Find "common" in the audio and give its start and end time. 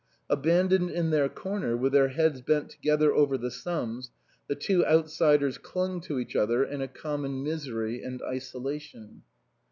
6.87-7.43